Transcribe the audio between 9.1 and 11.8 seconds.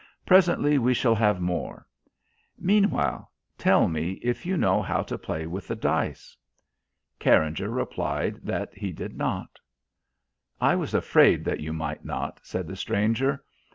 not. "I was afraid that you